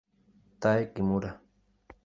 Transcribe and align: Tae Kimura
Tae 0.61 0.81
Kimura 0.93 1.29